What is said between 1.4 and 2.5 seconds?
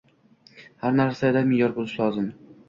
me’yorida bo‘lsin.